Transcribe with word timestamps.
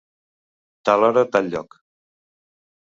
Tal 0.89 1.05
hora 1.09 1.25
tal 1.37 1.53
lloc. 1.53 1.79